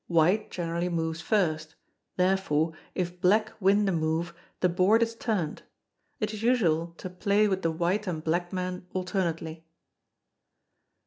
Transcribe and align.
White 0.07 0.49
generally 0.49 0.89
moves 0.89 1.21
first; 1.21 1.75
therefore, 2.17 2.73
if 2.95 3.21
black 3.21 3.51
win 3.59 3.85
the 3.85 3.91
move, 3.91 4.33
the 4.59 4.67
board 4.67 5.03
is 5.03 5.13
turned. 5.15 5.61
It 6.19 6.33
is 6.33 6.41
usual 6.41 6.95
to 6.97 7.07
play 7.07 7.47
with 7.47 7.61
the 7.61 7.69
white 7.71 8.07
and 8.07 8.23
black 8.23 8.51
men 8.51 8.87
alternately. 8.95 9.63